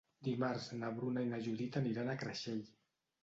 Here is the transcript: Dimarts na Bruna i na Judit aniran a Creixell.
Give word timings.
Dimarts 0.27 0.63
na 0.77 0.89
Bruna 0.95 1.25
i 1.27 1.29
na 1.33 1.39
Judit 1.47 1.79
aniran 1.81 2.09
a 2.09 2.17
Creixell. 2.23 2.65